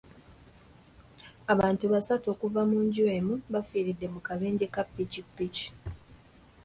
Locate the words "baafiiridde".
3.51-4.05